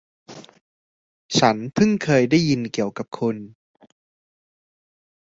[1.39, 3.37] ฉันพึ่งเคยได้ยินเกี่ยวกับคุณ